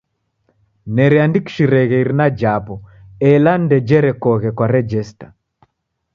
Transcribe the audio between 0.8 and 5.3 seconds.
Nereandikishireghe irina japo ela ndejerekoghe kwa rejesta.